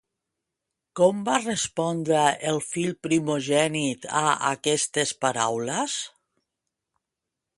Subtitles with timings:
[0.99, 5.99] Com va respondre el fill primogènit a aquestes paraules?